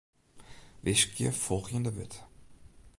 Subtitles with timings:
[0.83, 2.15] Wiskje folgjende wurd.